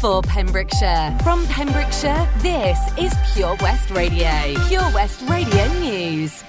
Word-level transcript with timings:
for 0.00 0.22
Pembrokeshire. 0.22 1.16
From 1.22 1.46
Pembrokeshire, 1.46 2.28
this 2.38 2.78
is 2.98 3.12
Pure 3.34 3.56
West 3.60 3.90
Radio. 3.90 4.54
Pure 4.68 4.90
West 4.94 5.22
Radio 5.28 5.66
News. 5.80 6.44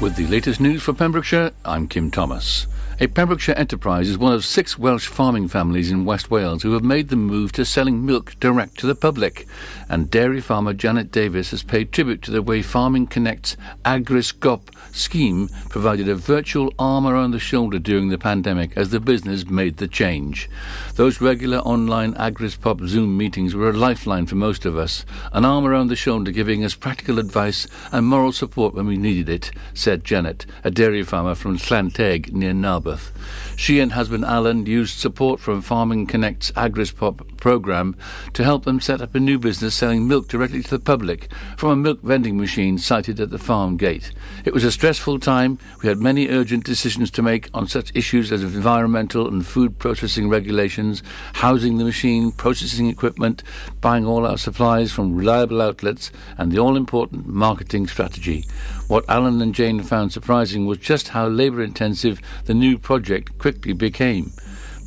With 0.00 0.16
the 0.16 0.26
latest 0.26 0.60
news 0.60 0.82
for 0.82 0.92
Pembrokeshire, 0.92 1.52
I'm 1.64 1.88
Kim 1.88 2.10
Thomas. 2.10 2.66
A 2.98 3.08
Pembrokeshire 3.08 3.54
enterprise 3.56 4.08
is 4.08 4.16
one 4.16 4.32
of 4.32 4.42
six 4.42 4.78
Welsh 4.78 5.06
farming 5.06 5.48
families 5.48 5.90
in 5.90 6.06
West 6.06 6.30
Wales 6.30 6.62
who 6.62 6.72
have 6.72 6.82
made 6.82 7.10
the 7.10 7.16
move 7.16 7.52
to 7.52 7.64
selling 7.66 8.06
milk 8.06 8.34
direct 8.40 8.78
to 8.78 8.86
the 8.86 8.94
public. 8.94 9.46
And 9.86 10.10
dairy 10.10 10.40
farmer 10.40 10.72
Janet 10.72 11.12
Davis 11.12 11.50
has 11.50 11.62
paid 11.62 11.92
tribute 11.92 12.22
to 12.22 12.30
the 12.30 12.40
way 12.40 12.62
Farming 12.62 13.08
Connect's 13.08 13.58
Agrisgop 13.84 14.74
scheme 14.92 15.50
provided 15.68 16.08
a 16.08 16.14
virtual 16.14 16.72
arm 16.78 17.06
around 17.06 17.32
the 17.32 17.38
shoulder 17.38 17.78
during 17.78 18.08
the 18.08 18.16
pandemic 18.16 18.74
as 18.78 18.88
the 18.88 18.98
business 18.98 19.46
made 19.46 19.76
the 19.76 19.88
change. 19.88 20.48
Those 20.94 21.20
regular 21.20 21.58
online 21.58 22.14
Pop 22.14 22.80
Zoom 22.80 23.14
meetings 23.14 23.54
were 23.54 23.68
a 23.68 23.74
lifeline 23.74 24.24
for 24.24 24.36
most 24.36 24.64
of 24.64 24.78
us, 24.78 25.04
an 25.34 25.44
arm 25.44 25.66
around 25.66 25.88
the 25.88 25.96
shoulder 25.96 26.30
giving 26.30 26.64
us 26.64 26.74
practical 26.74 27.18
advice 27.18 27.66
and 27.92 28.06
moral 28.06 28.32
support 28.32 28.72
when 28.72 28.86
we 28.86 28.96
needed 28.96 29.28
it, 29.28 29.50
said 29.74 30.02
Janet, 30.02 30.46
a 30.64 30.70
dairy 30.70 31.02
farmer 31.02 31.34
from 31.34 31.58
Llanteg 31.58 32.32
near 32.32 32.54
Narberth. 32.86 33.10
She 33.56 33.80
and 33.80 33.92
husband 33.92 34.24
Alan 34.26 34.66
used 34.66 34.98
support 34.98 35.40
from 35.40 35.62
Farming 35.62 36.06
Connect's 36.06 36.52
Agrisgop 36.52 37.38
program 37.38 37.96
to 38.34 38.44
help 38.44 38.64
them 38.64 38.80
set 38.80 39.00
up 39.00 39.14
a 39.14 39.20
new 39.20 39.38
business 39.38 39.74
selling 39.74 40.06
milk 40.06 40.28
directly 40.28 40.62
to 40.62 40.70
the 40.70 40.78
public 40.78 41.32
from 41.56 41.70
a 41.70 41.76
milk 41.76 42.02
vending 42.02 42.36
machine 42.36 42.76
sited 42.76 43.18
at 43.18 43.30
the 43.30 43.38
farm 43.38 43.78
gate. 43.78 44.12
It 44.44 44.52
was 44.52 44.62
a 44.62 44.70
stressful 44.70 45.20
time. 45.20 45.58
We 45.82 45.88
had 45.88 45.98
many 45.98 46.28
urgent 46.28 46.64
decisions 46.64 47.10
to 47.12 47.22
make 47.22 47.48
on 47.54 47.66
such 47.66 47.90
issues 47.94 48.30
as 48.30 48.42
environmental 48.42 49.26
and 49.26 49.44
food 49.44 49.78
processing 49.78 50.28
regulations, 50.28 51.02
housing 51.32 51.78
the 51.78 51.84
machine, 51.84 52.32
processing 52.32 52.88
equipment, 52.88 53.42
buying 53.80 54.04
all 54.04 54.26
our 54.26 54.38
supplies 54.38 54.92
from 54.92 55.16
reliable 55.16 55.62
outlets, 55.62 56.12
and 56.36 56.52
the 56.52 56.58
all 56.58 56.76
important 56.76 57.26
marketing 57.26 57.86
strategy. 57.86 58.44
What 58.88 59.08
Alan 59.08 59.40
and 59.40 59.54
Jane 59.54 59.82
found 59.82 60.12
surprising 60.12 60.66
was 60.66 60.78
just 60.78 61.08
how 61.08 61.26
labour 61.26 61.62
intensive 61.62 62.20
the 62.44 62.54
new 62.54 62.78
project 62.78 63.36
quickly 63.46 63.74
became. 63.74 64.32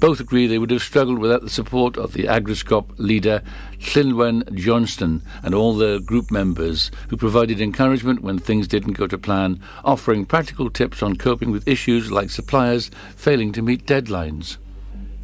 Both 0.02 0.20
agree 0.20 0.46
they 0.46 0.58
would 0.58 0.72
have 0.72 0.82
struggled 0.82 1.18
without 1.18 1.44
the 1.44 1.50
support 1.50 1.96
of 1.96 2.12
the 2.12 2.26
Agrisgop 2.26 2.90
leader 2.98 3.42
Llynwen 3.80 4.54
Johnston 4.54 5.22
and 5.44 5.56
all 5.56 5.74
the 5.74 6.00
group 6.00 6.30
members 6.30 6.92
who 7.08 7.16
provided 7.16 7.62
encouragement 7.62 8.22
when 8.22 8.38
things 8.38 8.68
didn't 8.68 8.98
go 8.98 9.08
to 9.08 9.18
plan, 9.18 9.62
offering 9.86 10.26
practical 10.26 10.70
tips 10.70 11.02
on 11.02 11.16
coping 11.16 11.52
with 11.52 11.70
issues 11.70 12.12
like 12.12 12.30
suppliers 12.30 12.92
failing 13.16 13.54
to 13.54 13.62
meet 13.62 13.86
deadlines. 13.86 14.58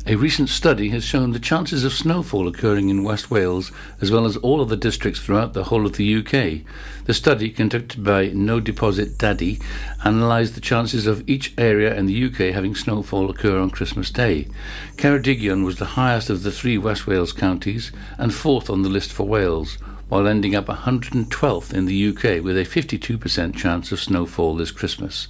A 0.08 0.14
recent 0.14 0.50
study 0.50 0.90
has 0.90 1.04
shown 1.04 1.32
the 1.32 1.40
chances 1.40 1.84
of 1.84 1.92
snowfall 1.92 2.48
occurring 2.48 2.90
in 2.90 3.04
West 3.04 3.32
Wales, 3.32 3.72
as 4.00 4.12
well 4.12 4.26
as 4.26 4.38
all 4.38 4.62
other 4.62 4.76
districts 4.76 5.20
throughout 5.20 5.54
the 5.54 5.64
whole 5.64 5.84
of 5.84 5.94
the 5.94 6.18
UK. 6.18 6.62
The 7.06 7.14
study, 7.16 7.50
conducted 7.50 8.04
by 8.04 8.28
No 8.28 8.60
Deposit 8.60 9.18
Daddy, 9.18 9.60
analysed 10.04 10.54
the 10.54 10.62
chances 10.62 11.08
of 11.08 11.28
each 11.28 11.56
area 11.58 11.96
in 11.96 12.06
the 12.06 12.26
UK 12.26 12.54
having 12.54 12.76
snowfall 12.76 13.32
occur 13.32 13.60
on 13.60 13.72
Christmas 13.72 14.12
Day. 14.12 14.48
Ceredigion 14.96 15.66
was 15.66 15.78
the 15.78 15.98
highest 15.98 16.30
of 16.30 16.44
the 16.44 16.52
three 16.52 16.78
West 16.78 17.08
Wales 17.08 17.34
counties 17.34 17.92
and 18.20 18.32
fourth 18.32 18.70
on 18.70 18.84
the 18.84 18.90
list 18.90 19.12
for 19.12 19.28
Wales 19.28 19.80
while 20.08 20.28
ending 20.28 20.56
up 20.56 20.68
112th 20.68 21.74
in 21.74 21.86
the 21.86 22.08
UK 22.10 22.44
with 22.44 22.58
a 22.58 22.64
52% 22.64 23.56
chance 23.56 23.92
of 23.92 24.00
snowfall 24.00 24.56
this 24.56 24.72
Christmas. 24.72 25.28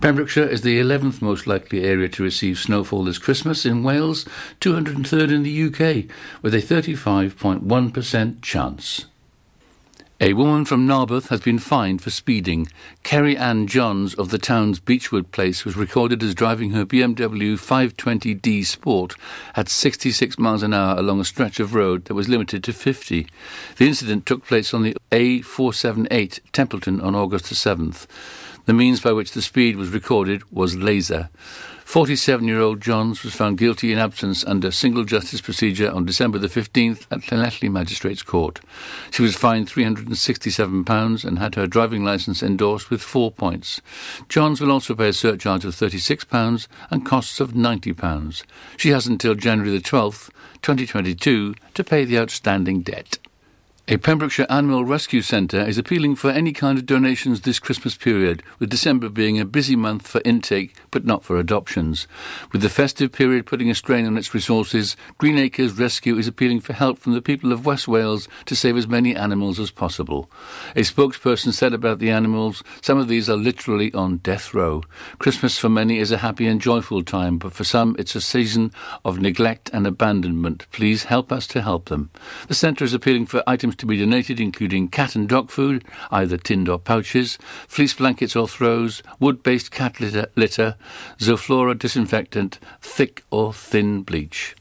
Pembrokeshire 0.00 0.46
is 0.46 0.62
the 0.62 0.80
11th 0.80 1.22
most 1.22 1.46
likely 1.46 1.84
area 1.84 2.08
to 2.08 2.22
receive 2.22 2.58
snowfall 2.58 3.04
this 3.04 3.18
Christmas 3.18 3.64
in 3.64 3.82
Wales, 3.82 4.24
203rd 4.60 5.32
in 5.32 5.42
the 5.42 5.64
UK 5.64 6.10
with 6.42 6.54
a 6.54 6.58
35.1% 6.58 8.42
chance. 8.42 9.06
A 10.20 10.32
woman 10.32 10.64
from 10.64 10.84
Narberth 10.84 11.28
has 11.28 11.42
been 11.42 11.60
fined 11.60 12.02
for 12.02 12.10
speeding. 12.10 12.66
Kerry 13.04 13.36
Ann 13.36 13.68
Johns 13.68 14.16
of 14.16 14.30
the 14.30 14.38
town's 14.38 14.80
Beechwood 14.80 15.30
place 15.30 15.64
was 15.64 15.76
recorded 15.76 16.24
as 16.24 16.34
driving 16.34 16.72
her 16.72 16.84
BMW 16.84 17.52
520D 17.54 18.66
Sport 18.66 19.14
at 19.54 19.68
66 19.68 20.36
miles 20.36 20.64
an 20.64 20.74
hour 20.74 20.98
along 20.98 21.20
a 21.20 21.24
stretch 21.24 21.60
of 21.60 21.72
road 21.72 22.06
that 22.06 22.14
was 22.14 22.28
limited 22.28 22.64
to 22.64 22.72
50. 22.72 23.28
The 23.76 23.86
incident 23.86 24.26
took 24.26 24.44
place 24.44 24.74
on 24.74 24.82
the 24.82 24.96
A478 25.12 26.40
Templeton 26.50 27.00
on 27.00 27.14
August 27.14 27.48
the 27.48 27.54
7th. 27.54 28.08
The 28.66 28.74
means 28.74 29.00
by 29.00 29.12
which 29.12 29.30
the 29.30 29.40
speed 29.40 29.76
was 29.76 29.90
recorded 29.90 30.42
was 30.50 30.74
laser. 30.74 31.30
47 31.88 32.46
year 32.46 32.60
old 32.60 32.82
Johns 32.82 33.24
was 33.24 33.34
found 33.34 33.56
guilty 33.56 33.94
in 33.94 33.98
absence 33.98 34.44
under 34.44 34.70
single 34.70 35.04
justice 35.04 35.40
procedure 35.40 35.90
on 35.90 36.04
December 36.04 36.36
the 36.36 36.46
15th 36.46 37.06
at 37.10 37.22
Llanelli 37.22 37.70
Magistrates 37.70 38.22
Court. 38.22 38.60
She 39.10 39.22
was 39.22 39.34
fined 39.34 39.68
£367 39.68 41.24
and 41.24 41.38
had 41.38 41.54
her 41.54 41.66
driving 41.66 42.04
licence 42.04 42.42
endorsed 42.42 42.90
with 42.90 43.00
four 43.00 43.30
points. 43.30 43.80
Johns 44.28 44.60
will 44.60 44.70
also 44.70 44.94
pay 44.94 45.08
a 45.08 45.12
surcharge 45.14 45.64
of 45.64 45.74
£36 45.74 46.68
and 46.90 47.06
costs 47.06 47.40
of 47.40 47.52
£90. 47.52 48.42
She 48.76 48.90
has 48.90 49.06
until 49.06 49.34
January 49.34 49.70
the 49.70 49.82
12th, 49.82 50.28
2022 50.60 51.54
to 51.72 51.84
pay 51.84 52.04
the 52.04 52.18
outstanding 52.18 52.82
debt. 52.82 53.16
A 53.90 53.96
Pembrokeshire 53.96 54.44
Animal 54.50 54.84
Rescue 54.84 55.22
Centre 55.22 55.66
is 55.66 55.78
appealing 55.78 56.16
for 56.16 56.30
any 56.30 56.52
kind 56.52 56.76
of 56.76 56.84
donations 56.84 57.40
this 57.40 57.58
Christmas 57.58 57.96
period, 57.96 58.42
with 58.58 58.68
December 58.68 59.08
being 59.08 59.40
a 59.40 59.46
busy 59.46 59.76
month 59.76 60.06
for 60.06 60.20
intake 60.26 60.76
but 60.90 61.06
not 61.06 61.24
for 61.24 61.38
adoptions. 61.38 62.06
With 62.52 62.60
the 62.60 62.68
festive 62.68 63.12
period 63.12 63.46
putting 63.46 63.70
a 63.70 63.74
strain 63.74 64.04
on 64.04 64.18
its 64.18 64.34
resources, 64.34 64.94
Greenacres 65.16 65.72
Rescue 65.72 66.18
is 66.18 66.28
appealing 66.28 66.60
for 66.60 66.74
help 66.74 66.98
from 66.98 67.14
the 67.14 67.22
people 67.22 67.50
of 67.50 67.64
West 67.64 67.88
Wales 67.88 68.28
to 68.44 68.54
save 68.54 68.76
as 68.76 68.86
many 68.86 69.16
animals 69.16 69.58
as 69.58 69.70
possible. 69.70 70.30
A 70.76 70.80
spokesperson 70.80 71.54
said 71.54 71.72
about 71.72 71.98
the 71.98 72.10
animals, 72.10 72.62
some 72.82 72.98
of 72.98 73.08
these 73.08 73.30
are 73.30 73.38
literally 73.38 73.90
on 73.94 74.18
death 74.18 74.52
row. 74.52 74.82
Christmas 75.18 75.56
for 75.56 75.70
many 75.70 75.98
is 75.98 76.12
a 76.12 76.18
happy 76.18 76.46
and 76.46 76.60
joyful 76.60 77.02
time, 77.02 77.38
but 77.38 77.54
for 77.54 77.64
some 77.64 77.96
it's 77.98 78.14
a 78.14 78.20
season 78.20 78.70
of 79.06 79.18
neglect 79.18 79.70
and 79.72 79.86
abandonment. 79.86 80.66
Please 80.72 81.04
help 81.04 81.32
us 81.32 81.46
to 81.46 81.62
help 81.62 81.86
them. 81.86 82.10
The 82.48 82.54
centre 82.54 82.84
is 82.84 82.92
appealing 82.92 83.24
for 83.24 83.42
items 83.46 83.77
to 83.78 83.86
be 83.86 83.98
donated, 83.98 84.40
including 84.40 84.88
cat 84.88 85.14
and 85.14 85.28
dog 85.28 85.50
food, 85.50 85.84
either 86.10 86.36
tinned 86.36 86.68
or 86.68 86.78
pouches, 86.78 87.38
fleece 87.66 87.94
blankets 87.94 88.36
or 88.36 88.46
throws, 88.46 89.02
wood 89.18 89.42
based 89.42 89.70
cat 89.70 90.00
litter, 90.00 90.26
litter, 90.36 90.76
Zoflora 91.18 91.78
disinfectant, 91.78 92.58
thick 92.80 93.24
or 93.30 93.52
thin 93.52 94.02
bleach. 94.02 94.54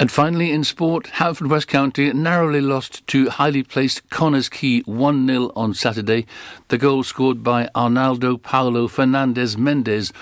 And 0.00 0.10
finally, 0.10 0.50
in 0.50 0.64
sport, 0.64 1.04
Haverfordwest 1.14 1.68
County 1.68 2.12
narrowly 2.12 2.60
lost 2.60 3.06
to 3.08 3.30
highly 3.30 3.62
placed 3.62 4.08
Connah's 4.10 4.48
Quay 4.48 4.80
1 4.80 5.26
0 5.26 5.52
on 5.54 5.72
Saturday. 5.72 6.26
The 6.68 6.78
goal 6.78 7.04
scored 7.04 7.44
by 7.44 7.68
Arnaldo 7.76 8.36
Paulo 8.36 8.88
Fernandez 8.88 9.56
Mendes 9.56 10.12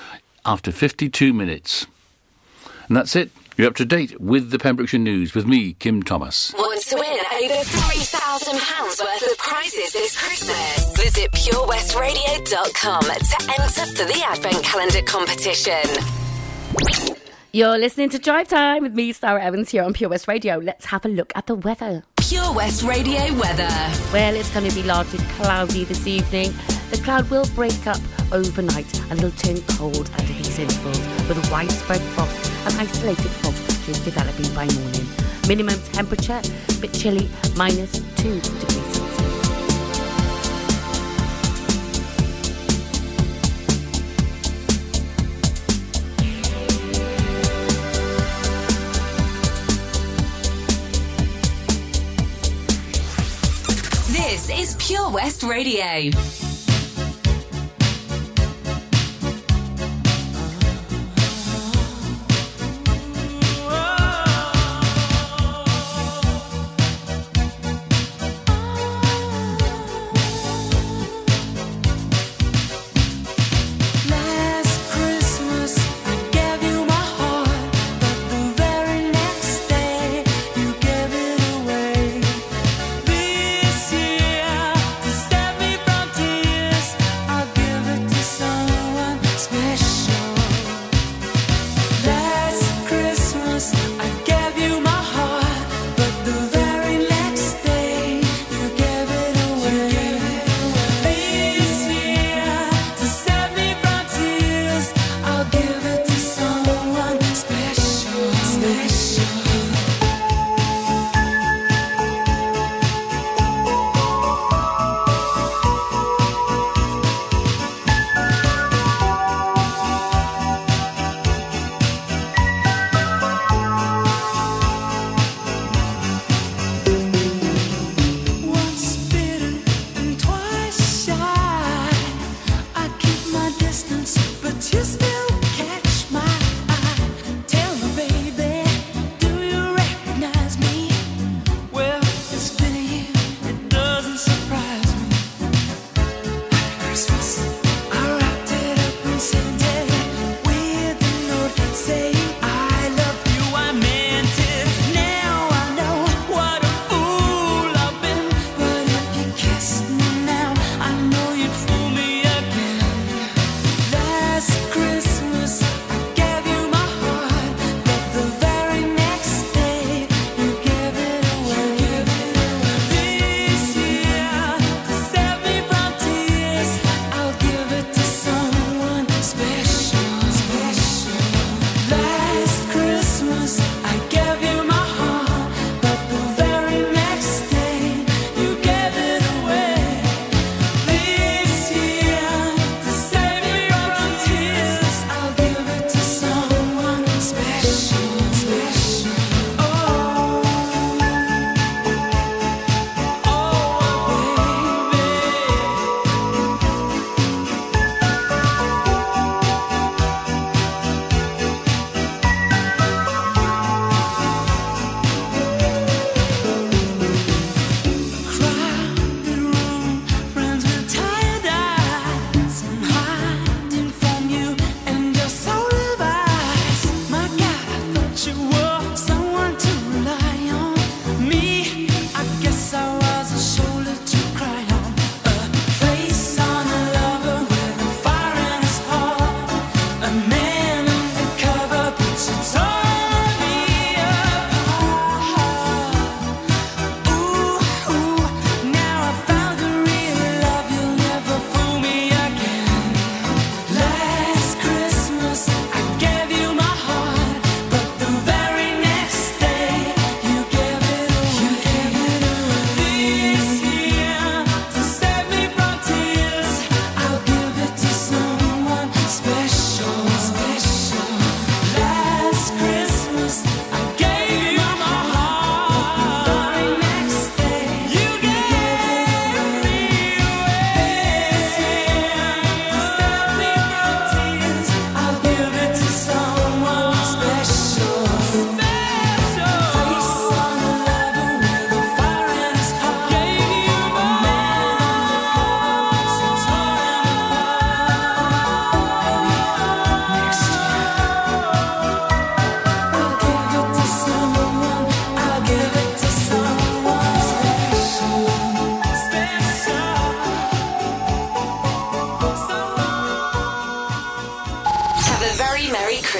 after 0.45 0.73
52 0.73 1.33
minutes. 1.33 1.87
And 2.89 2.97
that's 2.97 3.17
it. 3.17 3.31
You're 3.57 3.69
up 3.69 3.77
to 3.77 3.85
date 3.85 4.19
with 4.19 4.51
the 4.51 4.59
Pembrokeshire 4.59 4.99
News 4.99 5.35
with 5.35 5.47
me, 5.47 5.75
Kim 5.75 6.03
Thomas. 6.03 6.55
Want 6.57 6.81
to 6.83 6.97
win 6.97 7.05
over 7.05 7.63
£3,000 7.63 9.05
worth 9.05 9.31
of 9.31 9.37
prizes 9.39 9.93
this 9.93 10.17
Christmas? 10.17 10.97
Visit 10.97 11.31
purewestradio.com 11.33 13.03
to 13.03 13.61
enter 13.61 13.87
for 13.95 14.05
the 14.07 14.23
Advent 14.25 14.65
Calendar 14.65 15.03
competition. 15.03 15.85
You're 17.55 17.77
listening 17.77 18.09
to 18.09 18.19
Drive 18.19 18.49
Time 18.49 18.83
with 18.83 18.95
me, 18.95 19.13
Sara 19.13 19.43
Evans, 19.43 19.69
here 19.69 19.83
on 19.83 19.93
Pure 19.93 20.09
West 20.09 20.27
Radio. 20.27 20.57
Let's 20.57 20.87
have 20.87 21.05
a 21.05 21.09
look 21.09 21.35
at 21.35 21.45
the 21.49 21.55
weather. 21.55 22.03
Pure 22.17 22.55
West 22.55 22.83
Radio 22.83 23.21
weather. 23.35 23.69
Well, 24.11 24.35
it's 24.35 24.51
going 24.55 24.67
to 24.67 24.75
be 24.75 24.83
largely 24.83 25.19
cloudy 25.35 25.85
this 25.85 26.07
evening. 26.07 26.55
The 26.91 26.99
cloud 27.05 27.29
will 27.29 27.45
break 27.55 27.87
up 27.87 28.01
overnight 28.33 28.99
and 29.11 29.23
it'll 29.23 29.33
turn 29.33 29.61
cold 29.77 30.09
at 30.15 30.27
these 30.29 30.59
intervals 30.59 30.99
with 31.29 31.53
widespread 31.53 32.01
frost 32.01 32.51
and 32.65 32.75
isolated 32.81 33.29
fog 33.29 33.55
developing 34.03 34.55
by 34.55 34.65
morning. 34.73 35.07
Minimum 35.47 35.79
temperature, 35.93 36.41
a 36.41 36.81
bit 36.81 36.95
chilly, 36.95 37.29
minus 37.55 37.93
2 38.17 38.41
degrees 38.41 39.12
is 54.59 54.75
Pure 54.79 55.11
West 55.11 55.43
Radio. 55.43 56.52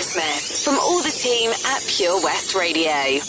Christmas 0.03 0.65
from 0.65 0.81
all 0.81 1.01
the 1.01 1.13
team 1.13 1.53
at 1.65 1.87
Pure 1.87 2.25
West 2.25 2.57
Radio. 2.57 3.21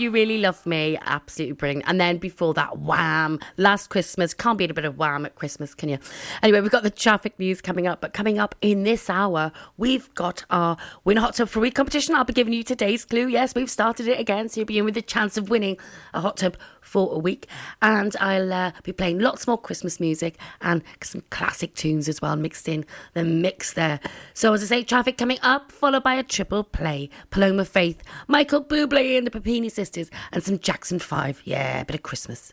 You 0.00 0.10
Really 0.10 0.38
Love 0.38 0.64
Me, 0.64 0.98
absolutely 1.02 1.52
brilliant. 1.54 1.84
And 1.86 2.00
then 2.00 2.16
before 2.16 2.54
that, 2.54 2.78
Wham, 2.78 3.38
Last 3.56 3.88
Christmas. 3.88 4.32
Can't 4.32 4.56
beat 4.56 4.70
a 4.70 4.74
bit 4.74 4.84
of 4.84 4.96
Wham 4.96 5.26
at 5.26 5.34
Christmas, 5.34 5.74
can 5.74 5.88
you? 5.88 5.98
Anyway, 6.42 6.60
we've 6.60 6.70
got 6.70 6.82
the 6.82 6.90
traffic 6.90 7.38
news 7.38 7.60
coming 7.60 7.86
up, 7.86 8.00
but 8.00 8.12
coming 8.12 8.38
up 8.38 8.54
in 8.62 8.84
this 8.84 9.10
hour, 9.10 9.52
we've 9.76 10.12
got 10.14 10.44
our 10.50 10.76
Win 11.04 11.18
Hot 11.18 11.34
Tub 11.34 11.48
for 11.48 11.60
Week 11.60 11.74
competition. 11.74 12.14
I'll 12.14 12.24
be 12.24 12.32
giving 12.32 12.54
you 12.54 12.62
today's 12.62 13.04
clue. 13.04 13.28
Yes, 13.28 13.54
we've 13.54 13.70
started 13.70 14.08
it 14.08 14.18
again, 14.18 14.48
so 14.48 14.60
you'll 14.60 14.66
be 14.66 14.78
in 14.78 14.84
with 14.84 14.94
the 14.94 15.02
chance 15.02 15.36
of 15.36 15.50
winning 15.50 15.76
a 16.14 16.20
hot 16.20 16.38
tub 16.38 16.56
for 16.90 17.14
a 17.14 17.18
week. 17.18 17.46
And 17.80 18.16
I'll 18.20 18.52
uh, 18.52 18.72
be 18.82 18.92
playing 18.92 19.20
lots 19.20 19.46
more 19.46 19.56
Christmas 19.56 20.00
music 20.00 20.36
and 20.60 20.82
some 21.02 21.22
classic 21.30 21.74
tunes 21.74 22.08
as 22.08 22.20
well, 22.20 22.34
mixed 22.36 22.68
in 22.68 22.84
the 23.14 23.24
mix 23.24 23.72
there. 23.74 24.00
So, 24.34 24.52
as 24.52 24.62
I 24.64 24.66
say, 24.66 24.82
traffic 24.82 25.16
coming 25.16 25.38
up, 25.42 25.70
followed 25.70 26.02
by 26.02 26.14
a 26.14 26.22
triple 26.22 26.64
play 26.64 27.08
Paloma 27.30 27.64
Faith, 27.64 28.02
Michael 28.26 28.64
Bublé 28.64 29.16
and 29.16 29.26
the 29.26 29.30
Puppini 29.30 29.68
Sisters, 29.68 30.10
and 30.32 30.42
some 30.42 30.58
Jackson 30.58 30.98
5. 30.98 31.42
Yeah, 31.44 31.80
a 31.80 31.84
bit 31.84 31.96
of 31.96 32.02
Christmas. 32.02 32.52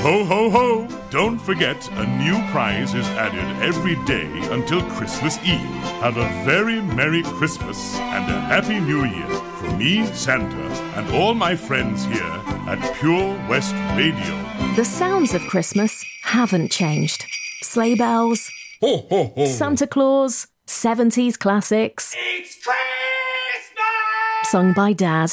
Ho, 0.03 0.25
ho, 0.25 0.49
ho! 0.49 0.89
Don't 1.11 1.39
forget, 1.39 1.77
a 1.99 2.07
new 2.17 2.39
prize 2.51 2.95
is 2.95 3.07
added 3.09 3.45
every 3.63 3.97
day 4.07 4.29
until 4.51 4.81
Christmas 4.93 5.37
Eve. 5.45 5.61
Have 6.01 6.17
a 6.17 6.25
very 6.45 6.81
Merry 6.81 7.23
Christmas 7.23 7.97
and 7.99 8.25
a 8.33 8.41
Happy 8.41 8.81
New 8.81 9.05
Year 9.05 9.27
from 9.59 9.77
me, 9.77 10.07
Santa, 10.15 10.57
and 10.99 11.11
all 11.15 11.35
my 11.35 11.55
friends 11.55 12.05
here 12.07 12.41
at 12.67 12.95
Pure 12.99 13.39
West 13.49 13.75
Radio. 13.95 14.75
The 14.75 14.87
sounds 14.87 15.35
of 15.35 15.43
Christmas 15.43 16.03
haven't 16.23 16.71
changed. 16.71 17.23
Sleigh 17.63 17.95
bells, 17.95 18.51
Ho, 18.81 19.05
ho, 19.11 19.33
ho. 19.37 19.45
Santa 19.47 19.87
Claus, 19.87 20.47
70s 20.67 21.39
classics. 21.39 22.15
It's 22.17 22.55
Christmas! 22.65 24.51
Sung 24.51 24.73
by 24.73 24.95
Dad. 24.95 25.31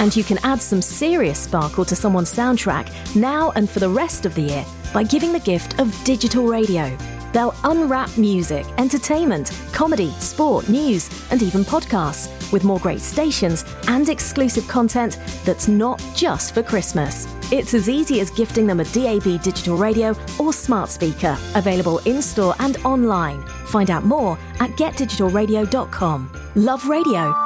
And 0.00 0.14
you 0.14 0.24
can 0.24 0.38
add 0.44 0.60
some 0.60 0.82
serious 0.82 1.38
sparkle 1.38 1.84
to 1.84 1.96
someone's 1.96 2.32
soundtrack 2.32 3.16
now 3.16 3.52
and 3.56 3.68
for 3.68 3.80
the 3.80 3.88
rest 3.88 4.26
of 4.26 4.34
the 4.34 4.42
year 4.42 4.64
by 4.92 5.02
giving 5.02 5.32
the 5.32 5.40
gift 5.40 5.78
of 5.80 5.92
digital 6.04 6.46
radio. 6.46 6.96
They'll 7.32 7.54
unwrap 7.64 8.16
music, 8.16 8.64
entertainment, 8.78 9.52
comedy, 9.72 10.10
sport, 10.12 10.68
news, 10.68 11.10
and 11.30 11.42
even 11.42 11.64
podcasts 11.64 12.50
with 12.52 12.64
more 12.64 12.78
great 12.78 13.00
stations 13.00 13.64
and 13.88 14.08
exclusive 14.08 14.66
content 14.68 15.18
that's 15.44 15.68
not 15.68 16.02
just 16.14 16.54
for 16.54 16.62
Christmas. 16.62 17.26
It's 17.52 17.74
as 17.74 17.88
easy 17.88 18.20
as 18.20 18.30
gifting 18.30 18.66
them 18.66 18.80
a 18.80 18.84
DAB 18.84 19.42
digital 19.42 19.76
radio 19.76 20.16
or 20.38 20.52
smart 20.52 20.88
speaker, 20.88 21.36
available 21.54 21.98
in 22.00 22.22
store 22.22 22.54
and 22.58 22.78
online. 22.84 23.42
Find 23.66 23.90
out 23.90 24.04
more 24.04 24.38
at 24.60 24.70
getdigitalradio.com. 24.70 26.32
Love 26.54 26.88
radio. 26.88 27.45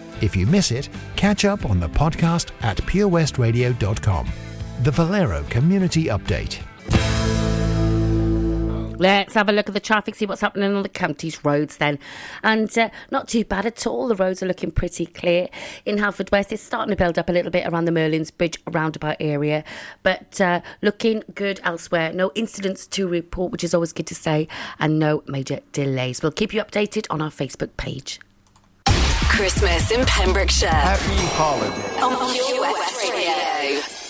If 0.21 0.35
you 0.35 0.45
miss 0.45 0.71
it, 0.71 0.89
catch 1.15 1.45
up 1.45 1.65
on 1.65 1.79
the 1.79 1.89
podcast 1.89 2.51
at 2.61 2.77
purewestradio.com. 2.77 4.29
The 4.83 4.91
Valero 4.91 5.43
Community 5.49 6.05
Update. 6.05 6.61
Let's 9.01 9.33
have 9.33 9.49
a 9.49 9.51
look 9.51 9.67
at 9.67 9.73
the 9.73 9.79
traffic, 9.79 10.13
see 10.13 10.27
what's 10.27 10.41
happening 10.41 10.75
on 10.75 10.83
the 10.83 10.89
county's 10.89 11.43
roads 11.43 11.77
then. 11.77 11.97
And 12.43 12.77
uh, 12.77 12.91
not 13.09 13.27
too 13.27 13.43
bad 13.43 13.65
at 13.65 13.87
all. 13.87 14.07
The 14.07 14.15
roads 14.15 14.43
are 14.43 14.45
looking 14.45 14.69
pretty 14.69 15.07
clear. 15.07 15.49
In 15.87 15.97
Haverfordwest, 15.97 16.51
it's 16.51 16.61
starting 16.61 16.91
to 16.91 16.95
build 16.95 17.17
up 17.17 17.27
a 17.27 17.31
little 17.31 17.49
bit 17.49 17.65
around 17.65 17.85
the 17.85 17.91
Merlin's 17.91 18.29
Bridge 18.29 18.59
roundabout 18.69 19.17
area, 19.19 19.63
but 20.03 20.39
uh, 20.39 20.61
looking 20.83 21.23
good 21.33 21.59
elsewhere. 21.63 22.13
No 22.13 22.31
incidents 22.35 22.85
to 22.87 23.07
report, 23.07 23.51
which 23.51 23.63
is 23.63 23.73
always 23.73 23.91
good 23.91 24.05
to 24.05 24.15
say, 24.15 24.47
and 24.77 24.99
no 24.99 25.23
major 25.25 25.61
delays. 25.71 26.21
We'll 26.21 26.31
keep 26.31 26.53
you 26.53 26.63
updated 26.63 27.07
on 27.09 27.23
our 27.23 27.31
Facebook 27.31 27.75
page. 27.77 28.19
Christmas 29.31 29.91
in 29.91 30.05
Pembrokeshire. 30.05 30.67
Happy 30.67 31.15
holiday. 31.31 32.01
On 32.01 32.33
Pure 32.33 32.59
West 32.59 34.00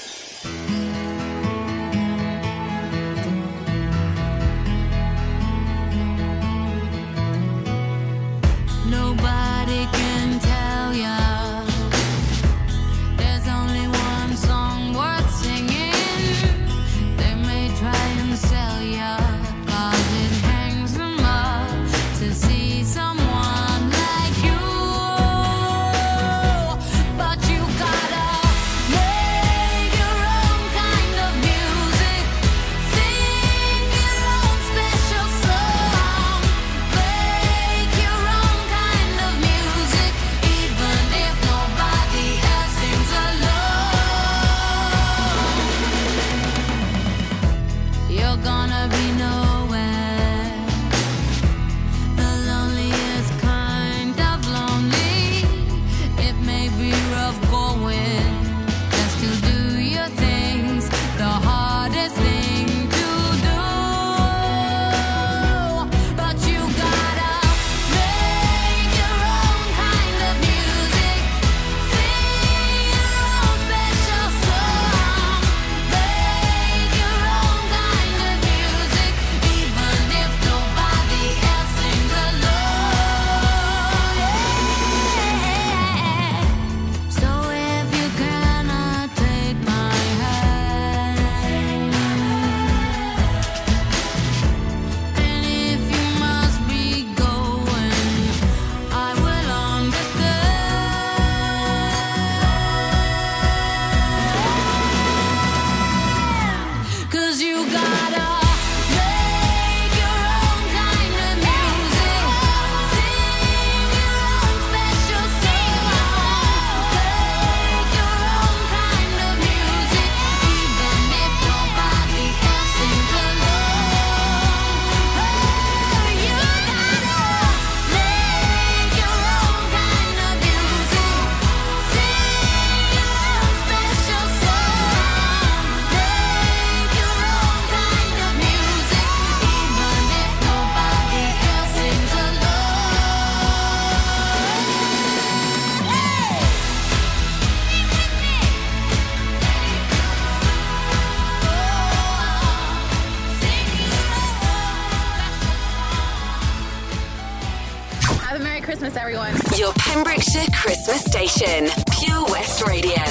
station, 161.42 161.70
Pure 162.00 162.26
West 162.26 162.62
Radio. 162.68 163.02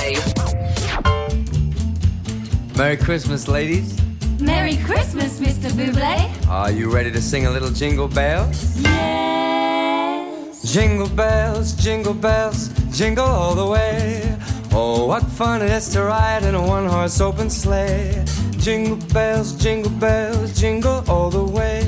Merry 2.77 2.97
Christmas, 2.97 3.49
ladies. 3.49 4.01
Merry 4.41 4.77
Christmas, 4.77 5.41
Mr. 5.41 5.71
Buble. 5.71 6.49
Are 6.49 6.71
you 6.71 6.91
ready 6.93 7.11
to 7.11 7.21
sing 7.21 7.47
a 7.47 7.51
little 7.51 7.71
jingle 7.71 8.09
bells? 8.09 8.81
Yes. 8.81 10.73
Jingle 10.73 11.09
bells, 11.09 11.73
jingle 11.75 12.15
bells, 12.15 12.69
jingle 12.97 13.25
all 13.25 13.55
the 13.55 13.67
way. 13.67 14.39
Oh, 14.73 15.07
what 15.07 15.25
fun 15.25 15.63
it 15.63 15.71
is 15.71 15.89
to 15.91 16.05
ride 16.05 16.45
in 16.45 16.55
a 16.55 16.65
one 16.65 16.87
horse 16.87 17.21
open 17.21 17.51
sleigh. 17.51 18.25
Jingle 18.59 18.97
bells, 19.13 19.53
jingle 19.53 19.91
bells, 19.91 20.59
jingle 20.59 21.03
all 21.09 21.31
the 21.31 21.45
way. 21.45 21.83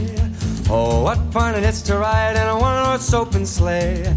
Oh, 0.68 1.02
what 1.02 1.18
fun 1.32 1.54
it 1.54 1.62
is 1.62 1.82
to 1.82 1.96
ride 1.98 2.34
in 2.34 2.48
a 2.48 2.58
one 2.58 2.84
horse 2.84 3.12
open 3.14 3.46
sleigh. 3.46 4.16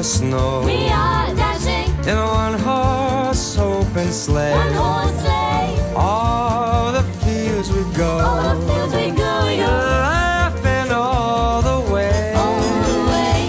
the 0.00 0.04
snow 0.04 0.62
We 0.64 0.88
are 0.88 1.26
dashing 1.34 1.92
in 2.08 2.16
a 2.16 2.28
one 2.44 2.58
horse 2.66 3.58
open 3.58 4.08
sleigh. 4.10 4.54
one 4.54 4.72
horse 4.72 5.16
sleigh. 5.20 5.94
All 5.94 6.90
the 6.98 7.04
fields 7.22 7.68
we 7.70 7.82
go. 8.02 8.12
All 8.28 8.42
the 8.50 8.58
fields 8.66 8.94
we 8.94 9.08
go, 9.24 9.32
we 9.48 9.56
go. 9.64 9.72
Laughing 10.16 10.90
all 10.90 11.60
the 11.70 11.80
way. 11.92 12.32
All 12.42 12.62
the 12.90 12.98
way. 13.12 13.40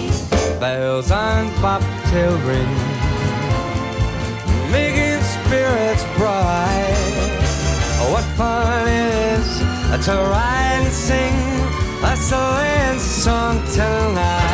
Bells 0.60 1.10
on 1.10 1.42
bobtail 1.62 2.34
ring. 2.48 2.74
Making 4.76 5.22
spirits 5.36 6.04
bright. 6.18 7.30
What 8.12 8.26
fun 8.36 8.88
it 8.88 9.14
is 9.36 9.48
to 10.04 10.14
ride 10.34 10.82
and 10.84 10.92
sing 11.06 11.36
a 12.10 12.14
sleighing 12.28 12.98
song 12.98 13.56
tonight. 13.72 14.51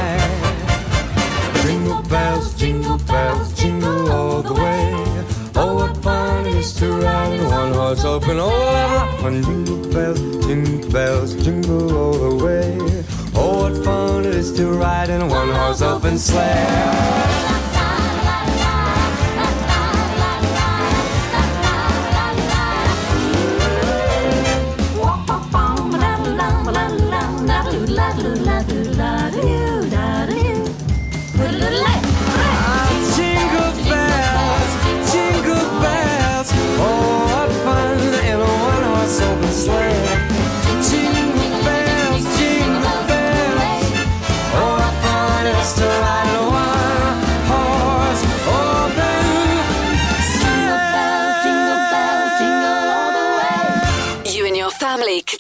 Horse 7.89 8.05
open. 8.05 8.37
Oh, 8.39 8.49
what 8.49 9.21
fun! 9.21 9.43
Jingle 9.43 9.93
bells, 9.93 10.21
jingle 10.47 10.91
bells, 10.91 11.45
jingle 11.45 11.97
all 11.97 12.13
the 12.13 12.45
way. 12.45 12.77
Oh, 13.35 13.63
what 13.63 13.85
fun 13.85 14.27
it 14.27 14.35
is 14.35 14.53
to 14.59 14.67
ride 14.69 15.09
in 15.09 15.23
a 15.23 15.27
one 15.27 15.49
horse 15.49 15.81
open 15.81 16.19
sleigh. 16.19 17.68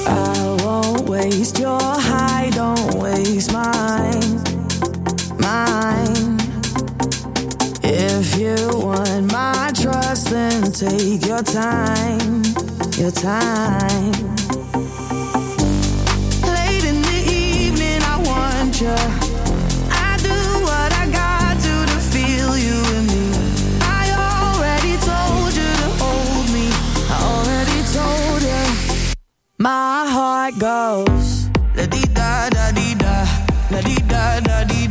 I 0.05 0.57
won't 0.63 1.09
waste 1.09 1.57
your 1.59 1.79
high, 1.81 2.49
don't 2.51 2.93
waste 2.95 3.51
mine, 3.51 4.43
mine. 5.39 6.32
If 8.25 8.39
you 8.39 8.55
want 8.79 9.33
my 9.33 9.69
trust, 9.75 10.29
then 10.29 10.71
take 10.71 11.25
your 11.25 11.43
time, 11.43 12.41
your 12.95 13.11
time. 13.11 14.13
Late 16.55 16.85
in 16.91 17.01
the 17.01 17.19
evening, 17.27 17.99
I 18.13 18.15
want 18.23 18.79
you. 18.79 18.95
I 19.91 20.15
do 20.23 20.39
what 20.63 20.89
I 21.03 21.05
got 21.11 21.59
to 21.65 21.75
to 21.91 21.99
feel 22.13 22.57
you 22.57 22.79
in 22.95 23.03
me. 23.11 23.25
I 23.81 24.03
already 24.15 24.95
told 25.03 25.51
you 25.59 25.69
to 25.81 25.89
hold 25.99 26.47
me. 26.55 26.67
I 27.11 27.17
already 27.27 27.79
told 27.91 28.41
you. 28.41 29.13
My 29.57 30.07
heart 30.07 30.57
goes 30.59 31.49
la 31.75 31.85
di 31.87 32.03
da 32.13 32.49
da 32.49 32.71
di 32.71 32.95
da, 32.95 33.27
la 33.69 33.81
di 33.81 33.95
da 34.07 34.39
da 34.39 34.63
di 34.63 34.82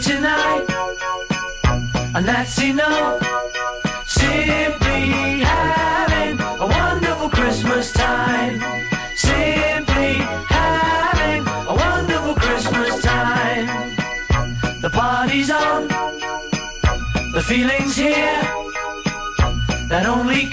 tonight, 0.00 0.66
and 2.14 2.26
that's 2.26 2.60
enough. 2.62 3.22
Simply 4.06 5.40
having 5.40 6.40
a 6.40 6.66
wonderful 6.66 7.28
Christmas 7.28 7.92
time. 7.92 8.60
Simply 9.16 10.14
having 10.48 11.46
a 11.46 11.74
wonderful 11.74 12.34
Christmas 12.34 13.02
time. 13.02 13.66
The 14.80 14.90
party's 14.90 15.50
on, 15.50 15.88
the 17.32 17.42
feeling's 17.46 17.96
here. 17.96 18.42
That 19.88 20.06
only 20.06 20.43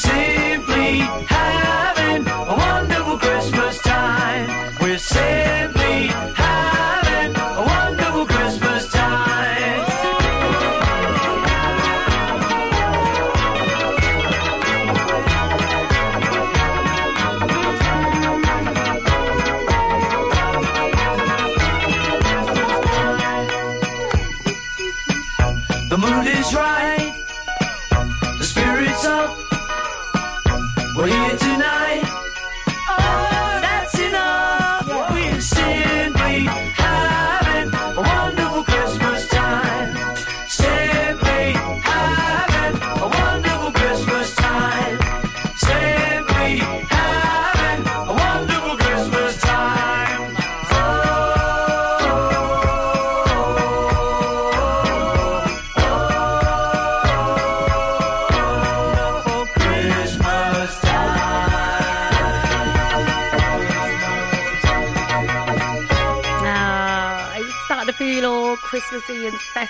Simply 0.00 1.29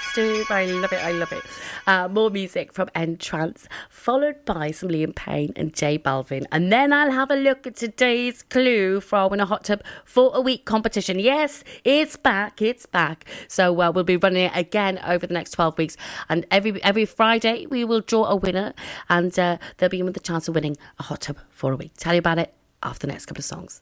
festive. 0.01 0.51
I 0.51 0.67
love 0.67 0.93
it. 0.93 1.05
I 1.05 1.13
love 1.13 1.33
it. 1.33 1.43
Uh, 1.87 2.09
more 2.09 2.31
music 2.31 2.73
from 2.73 2.89
Entrance, 2.95 3.69
followed 3.89 4.45
by 4.45 4.71
some 4.71 4.89
Liam 4.89 5.15
Payne 5.15 5.53
and 5.57 5.75
J 5.75 5.99
Balvin. 5.99 6.45
And 6.53 6.73
then 6.73 6.93
I'll 6.93 7.11
have 7.11 7.31
a 7.31 7.37
look 7.37 7.67
at 7.67 7.77
today's 7.77 8.43
clue 8.43 9.01
for 9.01 9.29
Win 9.29 9.41
a 9.41 9.47
Hot 9.47 9.65
Tub 9.65 9.83
for 10.05 10.31
a 10.35 10.41
Week 10.41 10.65
competition. 10.65 11.19
Yes, 11.19 11.65
it's 11.85 12.17
back. 12.17 12.61
It's 12.63 12.87
back. 12.87 13.25
So 13.49 13.81
uh, 13.81 13.91
we'll 13.91 14.05
be 14.05 14.17
running 14.17 14.45
it 14.45 14.53
again 14.55 14.99
over 15.05 15.27
the 15.27 15.35
next 15.35 15.53
12 15.53 15.79
weeks. 15.79 15.97
And 16.29 16.47
every 16.51 16.83
every 16.83 17.05
Friday, 17.05 17.67
we 17.67 17.85
will 17.85 18.01
draw 18.01 18.27
a 18.27 18.37
winner. 18.37 18.75
And 19.09 19.37
uh, 19.39 19.59
they'll 19.79 19.89
be 19.89 20.01
in 20.01 20.07
with 20.07 20.15
the 20.15 20.21
chance 20.21 20.49
of 20.49 20.55
winning 20.55 20.77
a 20.99 21.05
hot 21.05 21.23
tub 21.23 21.39
for 21.51 21.73
a 21.73 21.77
week. 21.77 21.93
Tell 21.97 22.15
you 22.15 22.21
about 22.21 22.39
it 22.39 22.55
after 22.83 23.07
the 23.07 23.13
next 23.13 23.27
couple 23.27 23.41
of 23.41 23.45
songs. 23.45 23.81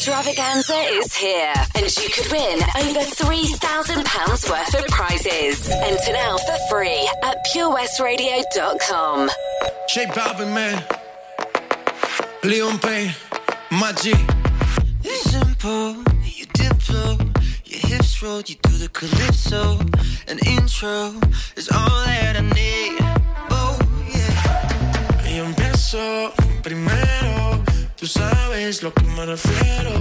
Extravaganza 0.00 0.78
is 0.96 1.14
here, 1.14 1.52
and 1.74 1.84
you 1.84 2.08
could 2.08 2.32
win 2.32 2.58
over 2.80 3.00
£3,000 3.00 4.50
worth 4.50 4.74
of 4.74 4.86
prizes. 4.86 5.68
Enter 5.68 6.12
now 6.14 6.38
for 6.38 6.56
free 6.70 7.06
at 7.22 7.36
purewestradio.com. 7.52 9.30
J 9.92 10.06
Balvin, 10.06 10.54
man. 10.54 10.82
Liam 12.40 12.80
Payne, 12.80 13.14
my 13.72 13.92
G. 13.92 14.14
It's 15.04 15.32
simple, 15.32 16.02
you 16.24 16.46
dip 16.54 16.88
low, 16.88 17.18
your 17.66 17.80
hips 17.80 18.22
roll, 18.22 18.40
you 18.40 18.56
do 18.62 18.78
the 18.78 18.88
calypso. 18.94 19.80
An 20.28 20.38
intro 20.46 21.12
is 21.56 21.68
all 21.70 22.04
that 22.06 22.36
I 22.36 22.40
need. 22.40 22.96
Oh, 23.50 23.78
yeah. 24.08 25.26
Y 25.26 25.40
empiezo 25.40 26.32
primero. 26.62 27.19
Tú 28.00 28.06
sabes 28.06 28.82
lo 28.82 28.94
que 28.94 29.02
me 29.02 29.26
refiero. 29.26 29.92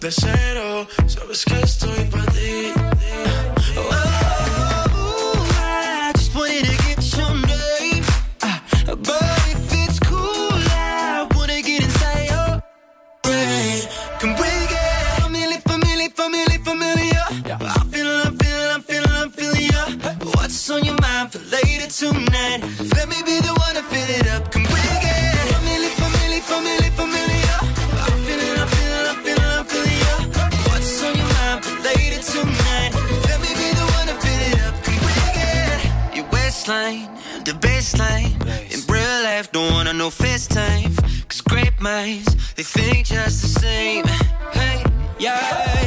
De 0.00 0.10
cero, 0.10 0.88
sabes 1.06 1.44
que 1.44 1.60
estoy 1.60 2.04
para 2.06 2.24
ti. 2.32 2.72
Oh, 3.76 4.13
wanna 40.04 40.10
FaceTime. 40.16 41.28
Cause 41.28 41.40
great 41.40 41.80
minds, 41.80 42.54
they 42.54 42.62
think 42.62 43.06
just 43.06 43.42
the 43.42 43.60
same. 43.60 44.04
Hey, 44.52 44.84
yeah. 45.18 45.83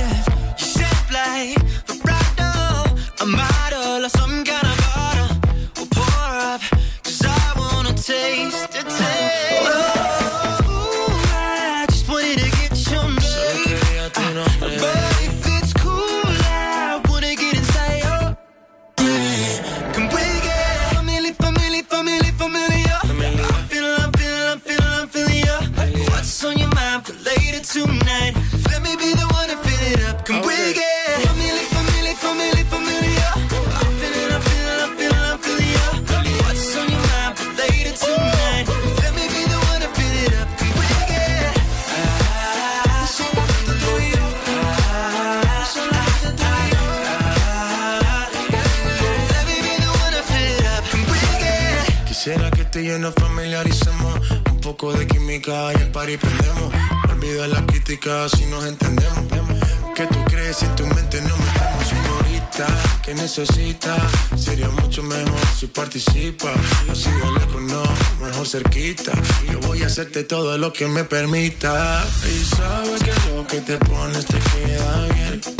Nos 53.07 53.15
familiaricemos. 53.15 54.19
Un 54.51 54.59
poco 54.59 54.91
de 54.91 55.07
química 55.07 55.71
y 55.73 55.81
el 55.81 55.91
party 55.91 56.17
prendemos. 56.17 56.73
Olvida 57.09 57.47
la 57.47 57.65
crítica 57.65 58.27
si 58.29 58.45
nos 58.47 58.65
entendemos. 58.65 59.25
¿Qué 59.95 60.05
tú 60.07 60.23
crees 60.25 60.61
en 60.63 60.75
tu 60.75 60.85
mente 60.87 61.21
no 61.21 61.35
metemos? 61.37 61.87
Señorita, 61.87 62.67
que 63.03 63.13
necesita? 63.13 63.95
Sería 64.37 64.69
mucho 64.69 65.03
mejor 65.03 65.39
si 65.57 65.67
participa. 65.67 66.51
Así 66.91 67.09
de 67.09 67.31
lejos 67.39 67.61
no, 67.61 67.83
mejor 68.25 68.47
cerquita. 68.47 69.13
Yo 69.51 69.59
voy 69.61 69.83
a 69.83 69.87
hacerte 69.87 70.23
todo 70.23 70.57
lo 70.57 70.73
que 70.73 70.87
me 70.87 71.03
permita. 71.03 72.05
Y 72.25 72.43
sabes 72.43 73.01
que 73.03 73.13
lo 73.31 73.47
que 73.47 73.61
te 73.61 73.77
pones 73.77 74.25
te 74.25 74.37
queda 74.37 75.07
bien. 75.13 75.56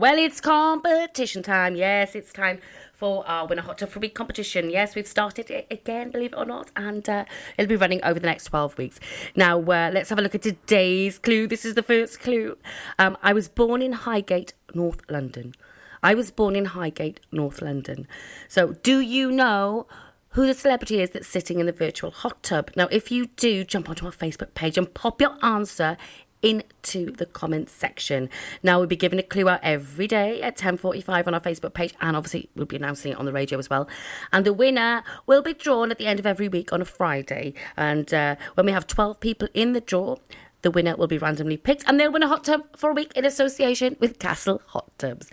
Well, 0.00 0.16
it's 0.16 0.40
competition 0.40 1.42
time. 1.42 1.76
Yes, 1.76 2.14
it's 2.14 2.32
time 2.32 2.60
for 2.94 3.22
our 3.28 3.46
Winner 3.46 3.60
Hot 3.60 3.76
Tub 3.76 3.90
for 3.90 4.00
Week 4.00 4.14
competition. 4.14 4.70
Yes, 4.70 4.94
we've 4.94 5.06
started 5.06 5.50
it 5.50 5.66
again, 5.70 6.10
believe 6.10 6.32
it 6.32 6.38
or 6.38 6.46
not, 6.46 6.70
and 6.74 7.06
uh, 7.06 7.26
it'll 7.58 7.68
be 7.68 7.76
running 7.76 8.02
over 8.02 8.18
the 8.18 8.26
next 8.26 8.44
12 8.44 8.78
weeks. 8.78 8.98
Now, 9.36 9.60
uh, 9.60 9.90
let's 9.92 10.08
have 10.08 10.18
a 10.18 10.22
look 10.22 10.34
at 10.34 10.40
today's 10.40 11.18
clue. 11.18 11.46
This 11.46 11.66
is 11.66 11.74
the 11.74 11.82
first 11.82 12.18
clue. 12.18 12.56
Um, 12.98 13.18
I 13.22 13.34
was 13.34 13.48
born 13.48 13.82
in 13.82 13.92
Highgate, 13.92 14.54
North 14.72 15.02
London. 15.10 15.54
I 16.02 16.14
was 16.14 16.30
born 16.30 16.56
in 16.56 16.64
Highgate, 16.64 17.20
North 17.30 17.60
London. 17.60 18.08
So, 18.48 18.72
do 18.82 19.00
you 19.00 19.30
know 19.30 19.86
who 20.30 20.46
the 20.46 20.54
celebrity 20.54 21.02
is 21.02 21.10
that's 21.10 21.28
sitting 21.28 21.60
in 21.60 21.66
the 21.66 21.72
virtual 21.72 22.10
hot 22.10 22.42
tub? 22.42 22.70
Now, 22.74 22.88
if 22.90 23.12
you 23.12 23.26
do, 23.36 23.64
jump 23.64 23.90
onto 23.90 24.06
our 24.06 24.12
Facebook 24.12 24.54
page 24.54 24.78
and 24.78 24.94
pop 24.94 25.20
your 25.20 25.36
answer 25.44 25.98
into 26.42 27.10
the 27.12 27.26
comments 27.26 27.72
section. 27.72 28.28
Now 28.62 28.78
we'll 28.78 28.86
be 28.86 28.96
giving 28.96 29.18
a 29.18 29.22
clue 29.22 29.48
out 29.48 29.60
every 29.62 30.06
day 30.06 30.40
at 30.42 30.56
10:45 30.56 31.26
on 31.26 31.34
our 31.34 31.40
Facebook 31.40 31.74
page 31.74 31.94
and 32.00 32.16
obviously 32.16 32.48
we'll 32.54 32.66
be 32.66 32.76
announcing 32.76 33.12
it 33.12 33.18
on 33.18 33.24
the 33.24 33.32
radio 33.32 33.58
as 33.58 33.68
well. 33.68 33.88
And 34.32 34.44
the 34.44 34.52
winner 34.52 35.02
will 35.26 35.42
be 35.42 35.54
drawn 35.54 35.90
at 35.90 35.98
the 35.98 36.06
end 36.06 36.18
of 36.18 36.26
every 36.26 36.48
week 36.48 36.72
on 36.72 36.80
a 36.80 36.84
Friday. 36.84 37.54
And 37.76 38.12
uh, 38.12 38.36
when 38.54 38.66
we 38.66 38.72
have 38.72 38.86
12 38.86 39.20
people 39.20 39.48
in 39.54 39.72
the 39.72 39.80
draw, 39.80 40.16
the 40.62 40.70
winner 40.70 40.96
will 40.96 41.06
be 41.06 41.18
randomly 41.18 41.56
picked 41.56 41.84
and 41.86 41.98
they'll 41.98 42.12
win 42.12 42.22
a 42.22 42.28
hot 42.28 42.44
tub 42.44 42.76
for 42.76 42.90
a 42.90 42.94
week 42.94 43.12
in 43.16 43.24
association 43.24 43.96
with 43.98 44.18
Castle 44.18 44.60
Hot 44.66 44.90
Tubs. 44.98 45.30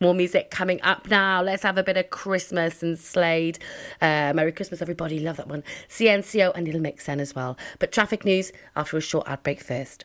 More 0.00 0.14
music 0.14 0.50
coming 0.50 0.80
up 0.82 1.10
now. 1.10 1.42
Let's 1.42 1.62
have 1.62 1.76
a 1.76 1.82
bit 1.82 1.98
of 1.98 2.08
Christmas 2.08 2.82
and 2.82 2.98
Slade. 2.98 3.58
Uh, 4.00 4.32
Merry 4.34 4.52
Christmas, 4.52 4.80
everybody. 4.80 5.20
Love 5.20 5.36
that 5.36 5.48
one. 5.48 5.62
CNCO 5.90 6.52
and 6.54 6.64
Little 6.64 6.80
Mix 6.80 7.04
then 7.04 7.20
as 7.20 7.34
well. 7.34 7.58
But 7.78 7.92
traffic 7.92 8.24
news 8.24 8.50
after 8.74 8.96
a 8.96 9.02
short 9.02 9.28
ad 9.28 9.42
break 9.42 9.60
first. 9.60 10.04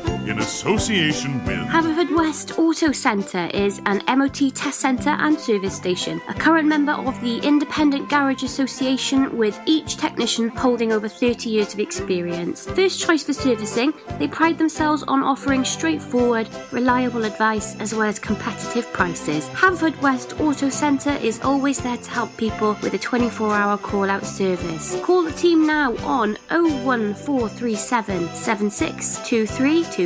In 0.27 0.39
association 0.39 1.43
with 1.45 1.57
Haverfordwest 1.67 2.57
Auto 2.59 2.91
Centre 2.91 3.49
is 3.53 3.81
an 3.85 4.01
MOT 4.17 4.53
test 4.53 4.79
centre 4.79 5.09
and 5.09 5.39
service 5.39 5.75
station, 5.75 6.21
a 6.29 6.33
current 6.33 6.67
member 6.67 6.91
of 6.91 7.19
the 7.21 7.39
Independent 7.39 8.09
Garage 8.09 8.43
Association 8.43 9.35
with 9.37 9.59
each 9.65 9.97
technician 9.97 10.49
holding 10.49 10.91
over 10.91 11.07
30 11.07 11.49
years 11.49 11.73
of 11.73 11.79
experience. 11.79 12.67
First 12.67 12.99
choice 12.99 13.23
for 13.23 13.33
servicing, 13.33 13.93
they 14.19 14.27
pride 14.27 14.57
themselves 14.57 15.03
on 15.03 15.23
offering 15.23 15.65
straightforward, 15.65 16.47
reliable 16.71 17.25
advice 17.25 17.75
as 17.79 17.93
well 17.93 18.03
as 18.07 18.19
competitive 18.19 18.91
prices. 18.93 19.47
Haverfordwest 19.49 20.39
Auto 20.39 20.69
Centre 20.69 21.17
is 21.21 21.41
always 21.41 21.79
there 21.79 21.97
to 21.97 22.11
help 22.11 22.35
people 22.37 22.77
with 22.83 22.93
a 22.93 22.99
24 22.99 23.53
hour 23.53 23.77
call 23.77 24.09
out 24.09 24.25
service. 24.25 24.99
Call 25.01 25.23
the 25.23 25.31
team 25.31 25.65
now 25.65 25.95
on 26.05 26.37
01437 26.49 28.27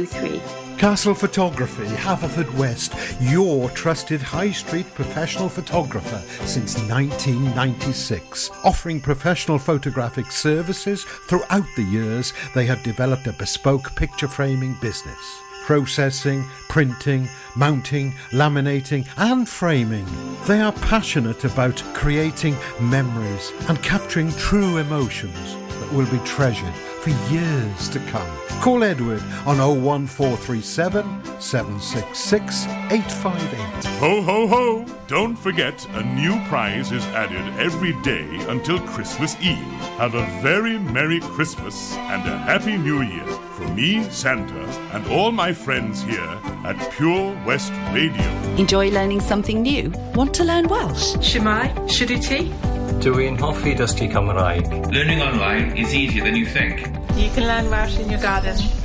762323. 0.05 0.65
Castle 0.77 1.13
Photography, 1.13 1.85
Haverfordwest, 1.85 3.31
your 3.31 3.69
trusted 3.71 4.21
high 4.21 4.51
street 4.51 4.85
professional 4.93 5.47
photographer 5.47 6.21
since 6.45 6.77
1996. 6.89 8.51
Offering 8.63 8.99
professional 8.99 9.57
photographic 9.57 10.31
services 10.31 11.03
throughout 11.03 11.65
the 11.77 11.83
years, 11.83 12.33
they 12.53 12.65
have 12.65 12.83
developed 12.83 13.27
a 13.27 13.33
bespoke 13.33 13.95
picture 13.95 14.27
framing 14.27 14.75
business. 14.81 15.17
Processing, 15.65 16.43
printing, 16.69 17.27
mounting, 17.55 18.11
laminating, 18.31 19.07
and 19.17 19.47
framing. 19.47 20.05
They 20.45 20.61
are 20.61 20.73
passionate 20.73 21.45
about 21.45 21.81
creating 21.93 22.55
memories 22.79 23.51
and 23.69 23.81
capturing 23.81 24.31
true 24.33 24.77
emotions 24.77 25.55
that 25.79 25.93
will 25.93 26.05
be 26.11 26.19
treasured 26.25 26.73
for 27.05 27.31
years 27.31 27.87
to 27.89 27.99
come. 28.09 28.27
Call 28.61 28.83
Edward 28.83 29.21
on 29.45 29.59
01437 29.59 31.05
766 31.39 32.65
858. 32.65 33.85
Ho 33.99 34.23
ho 34.23 34.47
ho! 34.47 34.85
Don't 35.05 35.35
forget, 35.35 35.85
a 35.93 36.03
new 36.15 36.39
prize 36.45 36.91
is 36.91 37.05
added 37.13 37.45
every 37.59 37.93
day 38.01 38.25
until 38.49 38.79
Christmas 38.79 39.35
Eve. 39.39 39.57
Have 39.99 40.15
a 40.15 40.25
very 40.41 40.79
Merry 40.79 41.19
Christmas 41.19 41.93
and 41.93 42.27
a 42.27 42.37
Happy 42.39 42.75
New 42.75 43.03
Year 43.03 43.27
from 43.53 43.75
me, 43.75 44.03
Santa, 44.09 44.65
and 44.95 45.05
all 45.07 45.31
my 45.31 45.53
friends 45.53 46.01
here 46.01 46.39
at 46.65 46.91
Pure 46.93 47.39
West 47.45 47.71
Radio. 47.93 48.25
Enjoy 48.57 48.89
learning 48.89 49.21
something 49.21 49.61
new? 49.61 49.93
Want 50.15 50.33
to 50.33 50.43
learn 50.43 50.67
Welsh? 50.67 51.13
Shemai, 51.17 51.71
Shuduti. 51.87 52.74
Dwi'n 53.05 53.37
hoffi 53.41 53.75
dysgu 53.77 54.07
Cymraeg. 54.13 54.71
Learning 54.91 55.21
online 55.21 55.77
is 55.77 55.93
easier 55.93 56.23
than 56.23 56.35
you 56.35 56.45
think. 56.45 56.87
You 57.17 57.29
can 57.33 57.47
learn 57.47 57.69
Welsh 57.69 57.99
in 57.99 58.09
your 58.09 58.21
garden. 58.21 58.84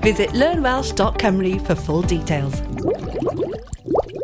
Visit 0.00 0.30
learnwelsh.cymru 0.30 1.60
for 1.66 1.74
full 1.74 2.02
details. 2.02 2.62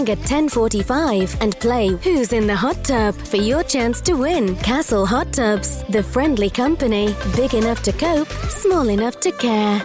at 0.00 0.18
10:45 0.24 1.36
and 1.40 1.58
play 1.60 1.88
Who's 1.88 2.32
in 2.32 2.46
the 2.46 2.56
Hot 2.56 2.82
Tub 2.84 3.14
for 3.14 3.36
your 3.36 3.62
chance 3.62 4.00
to 4.02 4.14
win. 4.14 4.56
Castle 4.56 5.06
Hot 5.06 5.32
Tubs, 5.32 5.84
the 5.90 6.02
friendly 6.02 6.50
company, 6.50 7.14
big 7.36 7.54
enough 7.54 7.82
to 7.82 7.92
cope, 7.92 8.28
small 8.48 8.88
enough 8.88 9.20
to 9.20 9.32
care. 9.32 9.82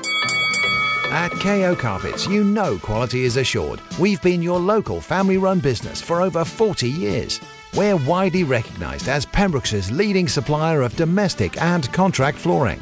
At 1.12 1.32
KO 1.32 1.76
Carpets, 1.76 2.28
you 2.28 2.44
know 2.44 2.78
quality 2.78 3.24
is 3.26 3.38
assured. 3.38 3.82
We've 4.00 4.22
been 4.22 4.42
your 4.42 4.60
local 4.60 5.02
family 5.02 5.38
run 5.38 5.60
business 5.60 6.02
for 6.02 6.22
over 6.22 6.44
40 6.46 6.90
years. 6.90 7.40
We're 7.76 7.98
widely 7.98 8.44
recognised 8.44 9.08
as 9.08 9.26
Pembrokeshire's 9.26 9.92
leading 9.92 10.28
supplier 10.28 10.82
of 10.82 10.96
domestic 10.96 11.62
and 11.62 11.92
contract 11.94 12.38
flooring. 12.38 12.82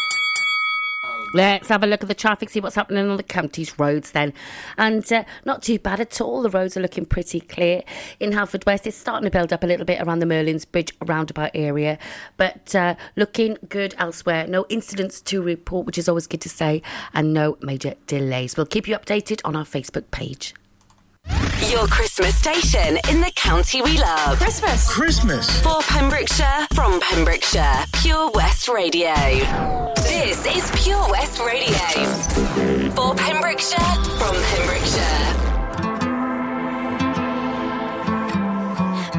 Let's 1.33 1.69
have 1.69 1.81
a 1.81 1.87
look 1.87 2.01
at 2.01 2.09
the 2.09 2.15
traffic, 2.15 2.49
see 2.49 2.59
what's 2.59 2.75
happening 2.75 3.09
on 3.09 3.15
the 3.15 3.23
county's 3.23 3.79
roads 3.79 4.11
then. 4.11 4.33
And 4.77 5.09
uh, 5.13 5.23
not 5.45 5.61
too 5.61 5.79
bad 5.79 6.01
at 6.01 6.19
all. 6.19 6.41
The 6.41 6.49
roads 6.49 6.75
are 6.75 6.81
looking 6.81 7.05
pretty 7.05 7.39
clear. 7.39 7.83
In 8.19 8.31
Haverfordwest, 8.31 8.85
it's 8.85 8.97
starting 8.97 9.25
to 9.25 9.31
build 9.31 9.53
up 9.53 9.63
a 9.63 9.67
little 9.67 9.85
bit 9.85 10.01
around 10.01 10.19
the 10.19 10.25
Merlin's 10.25 10.65
Bridge 10.65 10.93
roundabout 11.05 11.51
area, 11.53 11.97
but 12.35 12.75
uh, 12.75 12.95
looking 13.15 13.57
good 13.69 13.95
elsewhere. 13.97 14.45
No 14.45 14.65
incidents 14.67 15.21
to 15.21 15.41
report, 15.41 15.85
which 15.85 15.97
is 15.97 16.09
always 16.09 16.27
good 16.27 16.41
to 16.41 16.49
say, 16.49 16.81
and 17.13 17.33
no 17.33 17.57
major 17.61 17.95
delays. 18.07 18.57
We'll 18.57 18.65
keep 18.65 18.87
you 18.87 18.97
updated 18.97 19.39
on 19.45 19.55
our 19.55 19.65
Facebook 19.65 20.11
page. 20.11 20.53
Your 21.71 21.87
Christmas 21.87 22.35
station 22.35 22.99
in 23.09 23.21
the 23.21 23.31
county 23.35 23.81
we 23.81 23.97
love. 23.97 24.37
Christmas. 24.37 24.89
Christmas. 24.91 25.61
For 25.61 25.79
Pembrokeshire, 25.83 26.67
from 26.73 26.99
Pembrokeshire, 26.99 27.85
Pure 27.93 28.31
West 28.31 28.67
Radio. 28.67 29.13
This 29.95 30.45
is 30.45 30.69
Pure 30.83 31.09
West 31.09 31.39
Radio. 31.39 31.77
For 32.91 33.15
Pembrokeshire, 33.15 33.79
from 34.19 34.35
Pembrokeshire. 34.51 35.61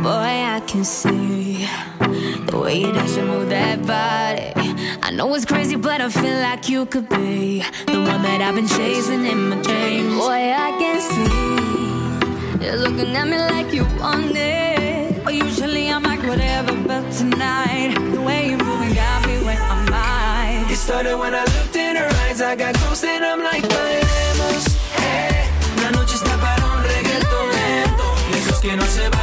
Boy, 0.03 0.11
I 0.11 0.63
can 0.67 0.85
see 0.85 1.67
the 2.51 2.59
way 2.63 2.81
you 2.81 2.93
dance 2.93 3.17
and 3.17 3.29
move 3.29 3.49
that 3.49 3.87
body. 3.87 4.53
I 5.03 5.11
know 5.11 5.35
it's 5.35 5.47
crazy, 5.47 5.77
but 5.77 6.03
I 6.03 6.11
feel 6.11 6.39
like 6.41 6.69
you 6.69 6.85
could 6.85 7.09
be 7.09 7.65
the 7.87 8.01
one 8.03 8.23
that 8.23 8.43
I've 8.43 8.55
been 8.55 8.69
chasing 8.69 9.25
in 9.25 9.49
my 9.49 9.63
dreams. 9.63 10.17
Boy, 10.19 10.53
I 10.53 10.77
can 10.79 11.01
see 11.01 11.92
you're 12.61 12.77
looking 12.77 13.15
at 13.17 13.27
me 13.27 13.39
like 13.39 13.73
you 13.73 13.85
want 14.01 14.37
it. 14.37 15.25
But 15.25 15.35
usually 15.35 15.89
I'm 15.89 16.03
like 16.03 16.23
whatever, 16.23 16.75
but 16.87 17.11
tonight 17.13 17.95
the 18.13 18.21
way 18.21 18.51
you're 18.51 18.65
moving 18.65 18.95
got 18.95 19.27
me 19.27 19.43
where 19.45 19.61
I'm 19.61 19.93
at. 19.93 20.71
It 20.71 20.77
started 20.77 21.17
when 21.17 21.35
I 21.35 21.45
looked 21.45 21.77
in 21.77 21.97
her 21.97 22.09
eyes. 22.25 22.41
I 22.41 22.57
got 22.57 22.75
close 22.75 23.05
and 23.05 23.25
I'm 23.25 23.43
like, 23.43 23.63
bailemos. 23.63 24.65
Hey, 24.97 25.47
eh. 25.47 25.83
la 25.83 25.91
noche 25.93 26.15
está 26.17 26.37
para 26.37 26.65
un 26.67 26.83
reggaeton 26.83 27.47
lento. 27.57 28.15
Esos 28.37 28.61
que 28.61 28.77
no 28.77 28.87
se 28.87 29.09
bailan 29.09 29.22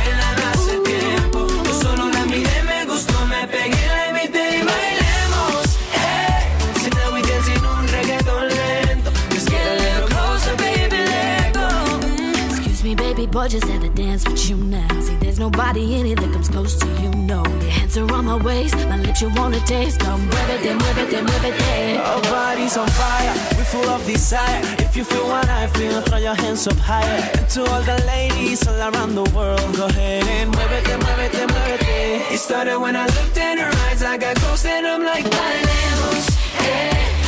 just 13.49 13.67
had 13.67 13.81
to 13.81 13.89
dance 13.89 14.27
with 14.29 14.47
you 14.47 14.55
now. 14.55 14.87
See, 15.01 15.15
there's 15.15 15.39
nobody 15.39 15.99
in 15.99 16.05
it 16.05 16.19
that 16.19 16.31
comes 16.31 16.49
close 16.49 16.75
to 16.77 16.87
you, 17.01 17.09
no. 17.09 17.43
Your 17.43 17.71
hands 17.71 17.97
are 17.97 18.11
on 18.13 18.25
my 18.25 18.35
waist, 18.35 18.75
my 18.87 18.97
lips 18.97 19.21
you 19.21 19.29
wanna 19.33 19.59
taste. 19.61 19.99
Come 20.01 20.21
move 20.21 20.49
it, 20.49 20.61
then 20.61 20.77
move 20.77 20.97
it, 20.99 21.09
then 21.09 21.25
move 21.25 21.43
it, 21.43 21.57
then. 21.57 21.99
Our 21.99 22.21
bodies 22.21 22.77
on 22.77 22.87
fire, 22.89 23.33
we're 23.57 23.63
full 23.63 23.89
of 23.89 24.05
desire. 24.05 24.61
If 24.77 24.95
you 24.95 25.03
feel 25.03 25.27
what 25.27 25.49
I 25.49 25.65
feel, 25.67 25.99
throw 26.01 26.19
your 26.19 26.35
hands 26.35 26.67
up 26.67 26.77
higher. 26.77 27.21
And 27.39 27.49
to 27.49 27.65
all 27.65 27.81
the 27.81 27.97
ladies 28.05 28.67
all 28.67 28.79
around 28.93 29.15
the 29.15 29.27
world, 29.35 29.75
go 29.75 29.87
ahead 29.87 30.23
and 30.25 30.53
muévete, 30.53 30.95
muévete, 31.03 31.47
muévete. 31.47 31.89
It 31.89 32.21
move 32.21 32.29
it, 32.29 32.33
It 32.33 32.37
started 32.39 32.77
when 32.77 32.95
I 32.95 33.05
looked 33.07 33.37
in 33.37 33.57
her 33.57 33.71
eyes, 33.89 34.03
I 34.03 34.17
got 34.17 34.35
close 34.37 34.65
and 34.65 34.85
I'm 34.85 35.03
like, 35.03 35.25
bailemos. 35.25 36.25
Eh, 36.59 37.18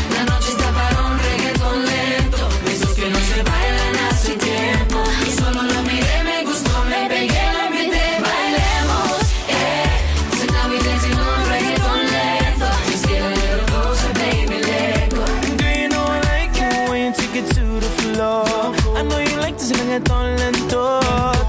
reggaeton 19.91 20.37
lento. 20.37 20.99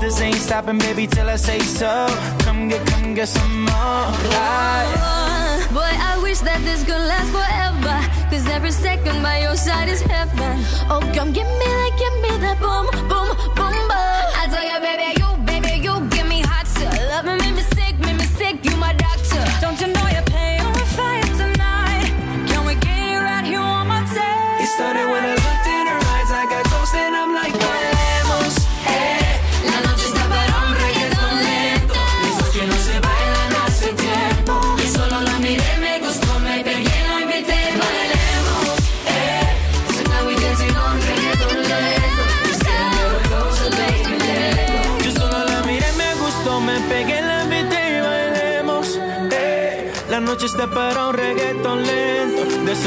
This 0.01 0.20
ain't 0.20 0.34
stopping, 0.36 0.78
baby, 0.78 1.07
till 1.07 1.28
I 1.28 1.36
say 1.36 1.61
so. 1.61 2.07
Come 2.40 2.68
get, 2.68 2.84
come 2.86 3.14
get 3.14 3.28
some 3.28 3.64
more. 3.64 4.07
Right. 4.34 4.95
Oh, 4.99 5.68
boy, 5.72 5.93
I 6.11 6.18
wish 6.22 6.40
that 6.40 6.61
this 6.64 6.84
could 6.84 7.05
last 7.12 7.30
forever. 7.30 7.97
Cause 8.30 8.47
every 8.49 8.72
second 8.72 9.22
by 9.22 9.40
your 9.40 9.57
side 9.57 9.88
is 9.88 10.03
heaven. 10.03 10.64
Oh, 10.90 11.01
come 11.14 11.32
give 11.32 11.47
me 11.47 11.66
that, 11.78 11.93
give 11.99 12.16
me 12.22 12.38
that 12.45 12.59
boom, 12.61 12.86
boom, 13.09 13.55
boom 13.55 13.82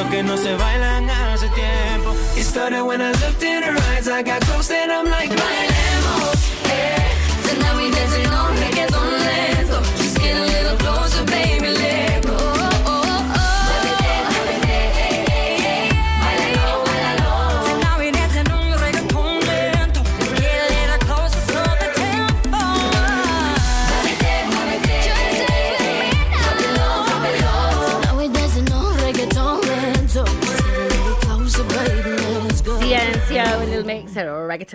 que 0.09 0.23
no 0.23 0.37
se 0.37 0.55
bailan 0.55 1.09
hace 1.09 1.47
tiempo. 1.49 2.13
You 2.35 2.43
started 2.43 2.83
when 2.83 3.01
I 3.01 3.11
looked 3.11 3.43
in 3.43 3.54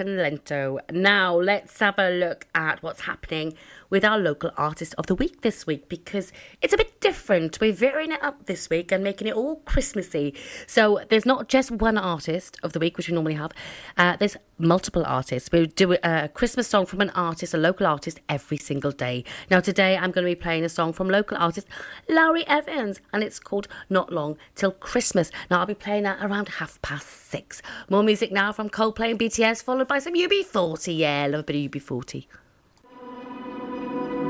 and 0.00 0.16
Lento. 0.16 0.80
Now, 0.90 1.36
let's 1.36 1.78
have 1.78 1.98
a 1.98 2.10
look 2.10 2.46
at 2.54 2.82
what's 2.82 3.02
happening 3.02 3.54
with 3.90 4.04
our 4.04 4.18
local 4.18 4.52
artist 4.56 4.94
of 4.96 5.06
the 5.06 5.14
week 5.14 5.42
this 5.42 5.66
week 5.66 5.88
because 5.88 6.32
it's 6.62 6.72
a 6.72 6.76
bit 6.76 7.00
different. 7.00 7.60
We're 7.60 7.72
varying 7.72 8.12
it 8.12 8.22
up 8.22 8.46
this 8.46 8.70
week 8.70 8.92
and 8.92 9.02
making 9.04 9.26
it 9.26 9.34
all 9.34 9.56
Christmassy. 9.66 10.34
So 10.66 11.00
there's 11.10 11.26
not 11.26 11.48
just 11.48 11.70
one 11.70 11.98
artist 11.98 12.56
of 12.62 12.72
the 12.72 12.78
week, 12.78 12.96
which 12.96 13.08
we 13.08 13.14
normally 13.14 13.34
have, 13.34 13.52
uh, 13.98 14.16
there's 14.16 14.36
multiple 14.58 15.04
artists. 15.04 15.50
We 15.52 15.66
do 15.66 15.96
a 16.04 16.28
Christmas 16.28 16.68
song 16.68 16.86
from 16.86 17.00
an 17.00 17.10
artist, 17.10 17.52
a 17.52 17.58
local 17.58 17.86
artist, 17.86 18.20
every 18.28 18.58
single 18.58 18.92
day. 18.92 19.24
Now, 19.50 19.60
today 19.60 19.96
I'm 19.96 20.12
going 20.12 20.24
to 20.24 20.30
be 20.30 20.40
playing 20.40 20.64
a 20.64 20.68
song 20.68 20.92
from 20.92 21.08
local 21.08 21.36
artist 21.36 21.66
Larry 22.08 22.46
Evans 22.46 23.00
and 23.12 23.22
it's 23.24 23.40
called 23.40 23.66
Not 23.88 24.12
Long 24.12 24.36
Till 24.54 24.72
Christmas. 24.72 25.30
Now, 25.50 25.60
I'll 25.60 25.66
be 25.66 25.74
playing 25.74 26.04
that 26.04 26.24
around 26.24 26.48
half 26.48 26.80
past 26.82 27.08
six. 27.08 27.60
More 27.88 28.02
music 28.02 28.30
now 28.30 28.52
from 28.52 28.70
Coldplay 28.70 29.10
and 29.10 29.18
BTS, 29.18 29.62
followed 29.62 29.88
by 29.88 29.98
some 29.98 30.14
UB40. 30.14 30.96
Yeah, 30.96 31.26
love 31.28 31.40
a 31.40 31.42
bit 31.42 31.56
of 31.56 31.70
UB40. 31.72 32.26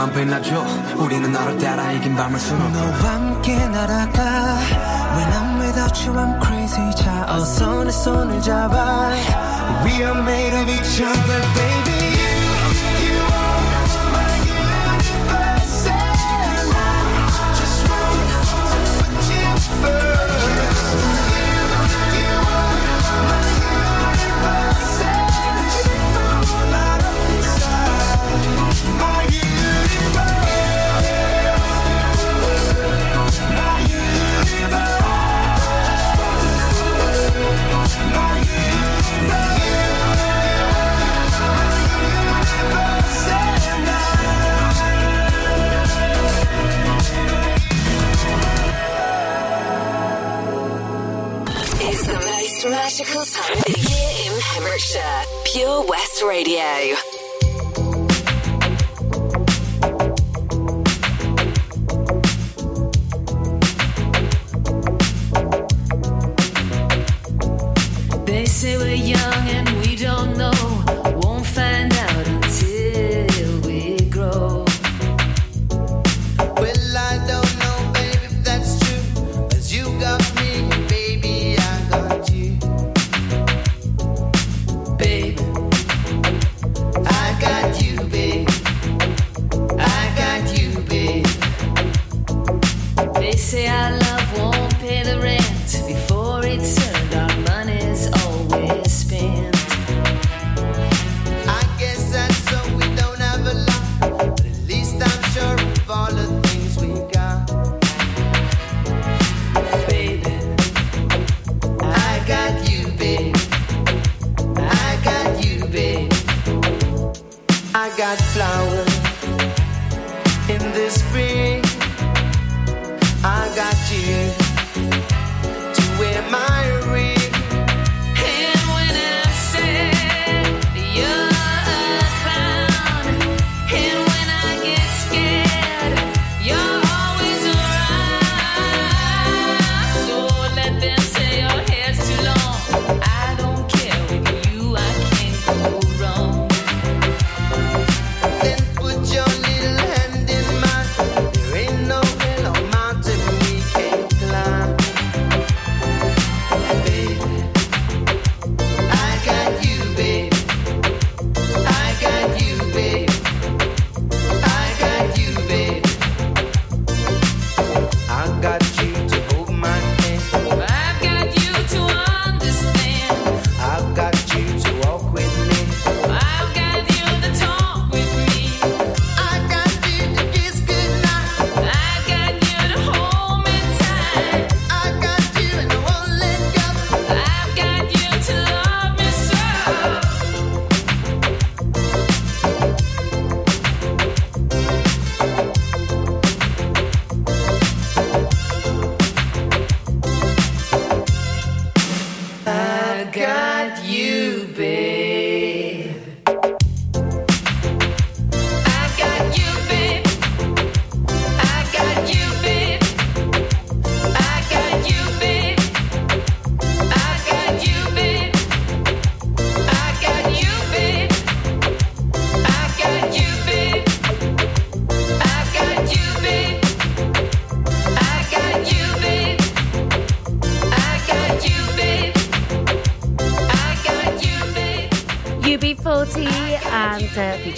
man 0.00 0.10
pay 0.14 0.24
not 0.24 0.46
you 0.50 0.59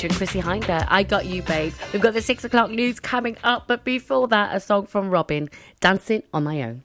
featuring 0.03 0.19
Chrissie 0.19 0.41
Hynde. 0.41 0.85
I 0.89 1.05
got 1.05 1.27
you, 1.27 1.43
babe. 1.43 1.73
We've 1.93 2.03
got 2.03 2.15
the 2.15 2.23
six 2.23 2.43
o'clock 2.43 2.71
news 2.71 2.99
coming 2.99 3.37
up, 3.45 3.69
but 3.69 3.85
before 3.85 4.27
that, 4.29 4.53
a 4.53 4.59
song 4.59 4.87
from 4.87 5.11
Robyn, 5.11 5.49
Dancing 5.79 6.25
on 6.35 6.43
My 6.43 6.61
Own. 6.61 6.83